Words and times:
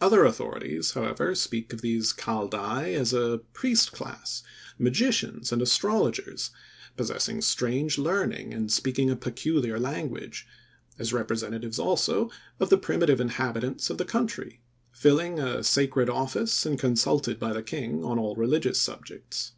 Other 0.00 0.24
authorities, 0.24 0.92
however, 0.92 1.34
speak 1.34 1.74
of 1.74 1.82
these 1.82 2.14
"Kaldai" 2.14 2.94
as 2.98 3.12
a 3.12 3.42
priest 3.52 3.92
class, 3.92 4.42
magicians 4.78 5.52
and 5.52 5.60
astrologers, 5.60 6.52
possessing 6.96 7.42
strange 7.42 7.98
learning 7.98 8.54
and 8.54 8.72
speaking 8.72 9.10
a 9.10 9.14
peculiar 9.16 9.78
language; 9.78 10.46
as 10.98 11.12
representatives 11.12 11.78
also 11.78 12.30
of 12.58 12.70
the 12.70 12.78
primitive 12.78 13.20
inhabitants 13.20 13.90
of 13.90 13.98
the 13.98 14.06
country, 14.06 14.62
filling 14.90 15.38
a 15.38 15.62
sacred 15.62 16.08
office 16.08 16.64
and 16.64 16.78
consulted 16.78 17.38
by 17.38 17.52
the 17.52 17.62
king 17.62 18.02
on 18.02 18.18
all 18.18 18.36
religious 18.36 18.80
subjects. 18.80 19.52